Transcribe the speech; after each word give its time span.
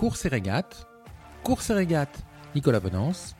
Course 0.00 0.24
et 0.24 0.28
régate, 0.28 0.88
Course 1.44 1.68
et 1.68 1.74
régate, 1.74 2.24
Nicolas 2.54 2.80
Bonance, 2.80 3.36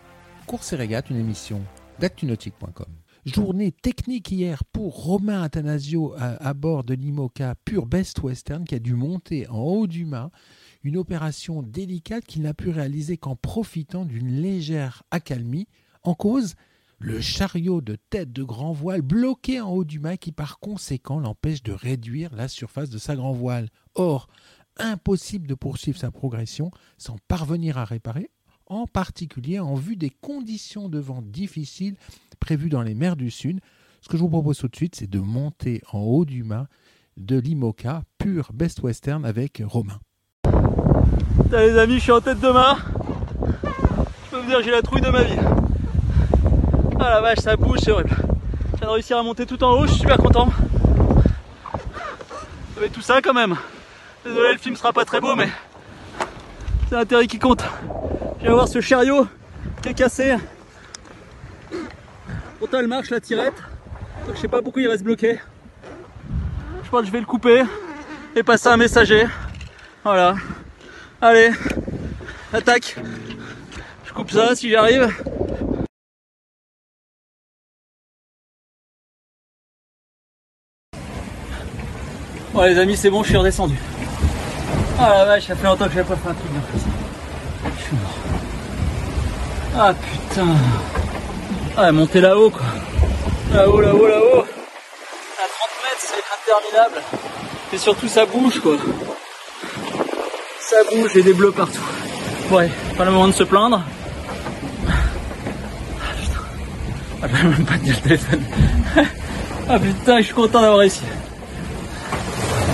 Course 0.46 0.74
et 0.74 0.76
régate, 0.76 1.08
une 1.08 1.16
émission 1.16 1.62
d'actunautique.com. 2.00 2.84
Journée 3.24 3.72
technique 3.72 4.30
hier 4.30 4.62
pour 4.66 5.04
Romain 5.04 5.40
Athanasio 5.40 6.14
à, 6.18 6.52
bord 6.52 6.84
de 6.84 6.92
l'IMOCA 6.92 7.54
Pure 7.64 7.86
Best 7.86 8.22
Western 8.22 8.64
qui 8.64 8.74
a 8.74 8.78
dû 8.78 8.92
monter 8.92 9.48
en 9.48 9.60
haut 9.60 9.86
du 9.86 10.04
mât 10.04 10.30
une 10.82 10.98
opération 10.98 11.62
délicate 11.62 12.26
qu'il 12.26 12.42
n'a 12.42 12.52
pu 12.52 12.68
réaliser 12.68 13.16
qu'en 13.16 13.36
profitant 13.36 14.04
d'une 14.04 14.42
légère 14.42 15.02
accalmie. 15.10 15.66
En 16.02 16.14
cause, 16.14 16.56
le 16.98 17.22
chariot 17.22 17.80
de 17.80 17.96
tête 17.96 18.30
de 18.30 18.42
grand 18.42 18.72
voile 18.72 19.00
bloqué 19.00 19.62
en 19.62 19.70
haut 19.70 19.84
du 19.84 19.98
mât 19.98 20.18
qui 20.18 20.32
par 20.32 20.58
conséquent 20.58 21.20
l'empêche 21.20 21.62
de 21.62 21.72
réduire 21.72 22.34
la 22.34 22.48
surface 22.48 22.90
de 22.90 22.98
sa 22.98 23.16
grand 23.16 23.32
voile. 23.32 23.70
Or, 23.94 24.28
impossible 24.78 25.46
de 25.46 25.54
poursuivre 25.54 25.98
sa 25.98 26.10
progression 26.10 26.70
sans 26.98 27.16
parvenir 27.28 27.78
à 27.78 27.84
réparer, 27.84 28.30
en 28.66 28.86
particulier 28.86 29.58
en 29.58 29.74
vue 29.74 29.96
des 29.96 30.10
conditions 30.10 30.88
de 30.88 30.98
vent 30.98 31.22
difficiles 31.22 31.96
prévues 32.38 32.70
dans 32.70 32.82
les 32.82 32.94
mers 32.94 33.16
du 33.16 33.30
Sud. 33.30 33.60
Ce 34.00 34.08
que 34.08 34.16
je 34.16 34.22
vous 34.22 34.28
propose 34.28 34.58
tout 34.58 34.68
de 34.68 34.76
suite, 34.76 34.94
c'est 34.94 35.10
de 35.10 35.18
monter 35.18 35.82
en 35.92 36.00
haut 36.00 36.24
du 36.24 36.42
mât 36.42 36.68
de 37.16 37.38
l'IMOCA, 37.38 38.02
pur 38.18 38.50
Best 38.54 38.82
Western 38.82 39.24
avec 39.26 39.62
Romain. 39.64 39.98
les 41.50 41.76
amis, 41.76 41.94
je 41.94 42.00
suis 42.00 42.12
en 42.12 42.20
tête 42.20 42.40
de 42.40 42.48
mât. 42.48 42.78
Je 44.24 44.30
peux 44.30 44.40
vous 44.40 44.46
dire, 44.46 44.62
j'ai 44.62 44.70
la 44.70 44.82
trouille 44.82 45.02
de 45.02 45.10
ma 45.10 45.24
vie. 45.24 45.36
Ah 46.98 47.10
la 47.10 47.20
vache, 47.20 47.38
ça 47.38 47.56
bouge, 47.56 47.78
c'est 47.82 47.90
horrible. 47.90 48.16
De 48.80 48.86
réussir 48.86 49.18
à 49.18 49.22
monter 49.22 49.44
tout 49.44 49.62
en 49.62 49.72
haut, 49.72 49.86
je 49.86 49.92
suis 49.92 50.00
super 50.00 50.16
content. 50.16 50.48
Ça 52.74 52.88
tout 52.88 53.02
ça 53.02 53.20
quand 53.20 53.34
même. 53.34 53.56
Désolé, 54.24 54.52
le 54.52 54.58
film 54.58 54.76
sera 54.76 54.92
pas 54.92 55.04
très 55.04 55.20
beau, 55.20 55.34
mais 55.34 55.48
c'est 56.88 56.94
l'intérêt 56.94 57.26
qui 57.26 57.38
compte. 57.38 57.62
Je 58.38 58.44
viens 58.44 58.52
voir 58.52 58.68
ce 58.68 58.80
chariot 58.80 59.26
qui 59.82 59.88
est 59.88 59.94
cassé. 59.94 60.36
Pourtant, 62.58 62.80
elle 62.80 62.86
marche 62.86 63.10
la 63.10 63.20
tirette. 63.20 63.54
Donc, 64.26 64.36
je 64.36 64.40
sais 64.40 64.48
pas 64.48 64.60
pourquoi 64.60 64.82
il 64.82 64.88
reste 64.88 65.04
bloqué. 65.04 65.40
Je 66.84 66.90
pense 66.90 67.00
que 67.00 67.06
je 67.06 67.12
vais 67.12 67.20
le 67.20 67.26
couper 67.26 67.62
et 68.36 68.42
passer 68.42 68.68
un 68.68 68.76
messager. 68.76 69.26
Voilà. 70.04 70.34
Allez, 71.22 71.50
attaque. 72.52 72.96
Je 74.04 74.12
coupe 74.12 74.30
ça 74.30 74.54
si 74.54 74.68
j'y 74.68 74.76
arrive. 74.76 75.08
Bon 82.52 82.62
les 82.62 82.78
amis 82.78 82.96
c'est 82.96 83.10
bon 83.10 83.22
je 83.22 83.28
suis 83.28 83.36
redescendu. 83.36 83.76
Ah 85.02 85.14
la 85.14 85.24
vache, 85.24 85.46
ça 85.46 85.56
fait 85.56 85.66
longtemps 85.66 85.86
que 85.86 85.92
j'avais 85.94 86.04
pas 86.04 86.16
fait 86.16 86.28
un 86.28 86.34
truc 86.34 86.52
comme 86.52 86.80
ça. 86.80 86.86
Je 87.78 87.82
suis 87.82 87.96
mort. 87.96 88.18
Ah 89.78 89.94
putain. 89.94 90.46
Ah, 91.74 91.90
monter 91.90 92.20
là-haut 92.20 92.50
quoi. 92.50 92.66
Là-haut, 93.54 93.80
là-haut, 93.80 94.06
là-haut. 94.06 94.40
À 94.40 94.44
30 94.44 94.46
mètres, 95.84 96.00
c'est 96.00 96.22
interminable. 96.52 97.00
Et 97.72 97.78
surtout, 97.78 98.08
ça 98.08 98.26
bouge 98.26 98.60
quoi. 98.60 98.76
Ça 100.60 100.76
bouge, 100.92 101.16
et 101.16 101.22
des 101.22 101.32
bleus 101.32 101.52
partout. 101.52 101.80
Ouais, 102.50 102.70
pas 102.98 103.06
le 103.06 103.10
moment 103.10 103.28
de 103.28 103.32
se 103.32 103.44
plaindre. 103.44 103.82
Ah 104.86 106.12
putain. 106.20 106.40
Ah, 107.22 107.26
je 107.32 107.46
même 107.46 107.64
pas 107.64 107.76
dire 107.76 107.96
le 107.96 108.02
téléphone. 108.02 108.44
ah 109.66 109.78
putain, 109.78 110.18
je 110.18 110.24
suis 110.24 110.34
content 110.34 110.60
d'avoir 110.60 110.80
réussi. 110.80 111.04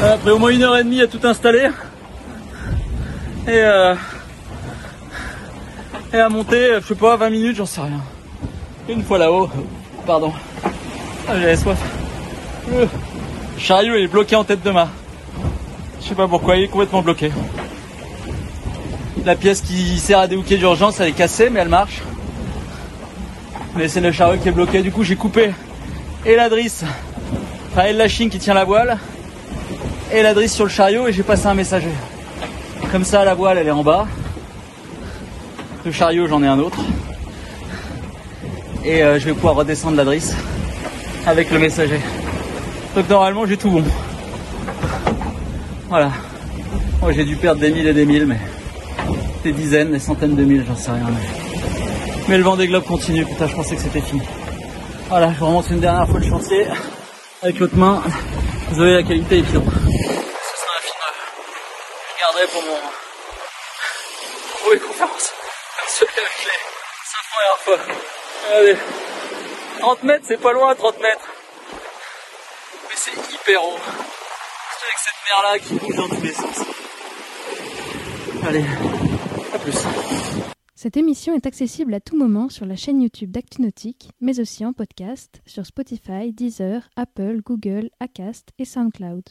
Après 0.03 0.33
au 0.33 0.39
moins 0.39 0.51
une 0.51 0.65
heure 0.65 0.77
et 0.77 0.83
demie 0.83 1.03
à 1.03 1.07
tout 1.07 1.21
installer 1.23 1.69
et, 3.47 3.51
euh, 3.51 3.95
et 6.13 6.19
à 6.19 6.29
monter, 6.29 6.79
je 6.81 6.87
sais 6.87 6.95
pas, 6.95 7.17
20 7.17 7.31
minutes, 7.31 7.57
j'en 7.57 7.67
sais 7.67 7.81
rien. 7.81 8.01
Une 8.89 9.03
fois 9.03 9.19
là-haut, 9.19 9.49
pardon. 10.07 10.33
Ah, 11.29 11.41
j'avais 11.41 11.57
soif. 11.57 11.79
Le 12.71 12.89
chariot 13.59 13.95
est 13.95 14.07
bloqué 14.07 14.37
en 14.37 14.45
tête 14.45 14.63
de 14.63 14.71
mât. 14.71 14.89
Je 16.01 16.09
sais 16.09 16.15
pas 16.15 16.29
pourquoi, 16.29 16.57
il 16.57 16.65
est 16.65 16.69
complètement 16.69 17.03
bloqué. 17.03 17.33
La 19.25 19.35
pièce 19.35 19.61
qui 19.61 19.99
sert 19.99 20.21
à 20.21 20.27
déhooker 20.29 20.57
d'urgence, 20.57 21.01
elle 21.01 21.09
est 21.09 21.13
cassée, 21.13 21.51
mais 21.51 21.61
elle 21.61 21.69
marche. 21.69 22.03
Mais 23.75 23.89
c'est 23.89 24.01
le 24.01 24.13
chariot 24.13 24.41
qui 24.41 24.49
est 24.49 24.53
bloqué. 24.53 24.83
Du 24.83 24.93
coup, 24.93 25.03
j'ai 25.03 25.17
coupé 25.17 25.51
et 26.25 26.35
la 26.35 26.49
drisse, 26.49 26.85
enfin, 27.71 27.87
et 27.87 27.93
la 27.93 28.09
chine 28.09 28.31
qui 28.31 28.39
tient 28.39 28.55
la 28.55 28.65
voile, 28.65 28.99
et 30.13 30.23
la 30.23 30.35
drisse 30.35 30.55
sur 30.55 30.65
le 30.65 30.71
chariot, 30.71 31.07
et 31.07 31.13
j'ai 31.13 31.23
passé 31.23 31.47
un 31.47 31.55
messager. 31.55 31.93
Comme 32.93 33.05
ça, 33.05 33.25
la 33.25 33.35
voile, 33.35 33.59
elle 33.59 33.67
est 33.67 33.73
en 33.73 33.83
bas. 33.83 34.07
Le 35.85 35.93
chariot, 35.93 36.27
j'en 36.27 36.43
ai 36.43 36.47
un 36.47 36.59
autre. 36.59 36.79
Et 38.85 39.03
euh, 39.03 39.19
je 39.19 39.27
vais 39.27 39.33
pouvoir 39.33 39.57
redescendre 39.57 39.97
la 39.97 40.05
drisse 40.05 40.35
avec 41.27 41.51
le 41.51 41.59
messager. 41.59 42.01
Donc 42.95 43.09
normalement, 43.09 43.47
j'ai 43.47 43.57
tout 43.57 43.71
bon. 43.71 43.85
Voilà. 45.89 46.11
Moi, 47.01 47.13
j'ai 47.13 47.25
dû 47.25 47.37
perdre 47.37 47.61
des 47.61 47.71
mille 47.71 47.87
et 47.87 47.93
des 47.93 48.07
mille, 48.07 48.27
mais 48.27 48.41
des 49.45 49.53
dizaines, 49.53 49.93
des 49.93 49.99
centaines 49.99 50.35
de 50.35 50.45
mille, 50.45 50.65
j'en 50.67 50.77
sais 50.77 50.91
rien. 50.91 51.07
Mais... 52.29 52.39
le 52.39 52.43
vent 52.43 52.57
des 52.57 52.67
globes 52.67 52.85
continue. 52.85 53.25
Putain, 53.25 53.47
je 53.47 53.55
pensais 53.55 53.77
que 53.77 53.83
c'était 53.83 54.01
fini. 54.01 54.23
Voilà, 55.09 55.33
je 55.39 55.45
remonte 55.45 55.69
une 55.71 55.81
dernière 55.81 56.09
fois 56.09 56.19
le 56.19 56.27
chantier 56.27 56.67
avec 57.43 57.59
l'autre 57.59 57.77
main. 57.77 58.03
Vous 58.71 58.81
avez 58.81 58.95
la 58.95 59.03
qualité 59.03 59.39
évidente 59.39 59.65
pour 62.45 62.63
mon 62.63 62.77
pour 64.61 64.73
les 64.73 64.81
conférences. 64.81 65.33
Celui 65.89 66.13
avec 66.13 66.45
les 66.45 66.51
5 67.05 67.19
premières 67.33 67.61
fois. 67.61 67.79
Allez. 68.53 68.77
30 69.81 70.03
mètres, 70.03 70.25
c'est 70.29 70.41
pas 70.41 70.53
loin 70.53 70.75
30 70.75 71.01
mètres. 71.01 71.29
Mais 72.89 72.97
c'est 72.97 73.13
hyper 73.33 73.65
haut. 73.65 73.79
Avec 74.83 74.99
cette 74.99 75.21
mer 75.25 75.43
là 75.43 75.59
qui 75.59 75.75
bouge 75.75 75.97
dans 75.97 76.09
tous 76.09 76.23
les 76.23 76.33
sens. 76.33 76.59
Allez, 78.47 78.65
à 79.55 79.59
plus. 79.59 79.77
Cette 80.75 80.97
émission 80.99 81.35
est 81.35 81.47
accessible 81.47 81.95
à 81.95 82.01
tout 82.01 82.17
moment 82.17 82.51
sur 82.51 82.67
la 82.67 82.77
chaîne 82.77 83.01
YouTube 83.01 83.31
d'ActuNautique, 83.31 84.11
mais 84.21 84.41
aussi 84.41 84.65
en 84.65 84.75
podcast 84.75 85.41
sur 85.47 85.65
Spotify, 85.65 86.33
Deezer, 86.33 86.89
Apple, 86.97 87.41
Google, 87.43 87.89
Acast 87.99 88.51
et 88.59 88.67
SoundCloud. 88.67 89.25